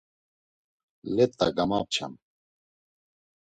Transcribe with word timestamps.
Leta 1.15 1.47
gamapçam. 1.55 2.13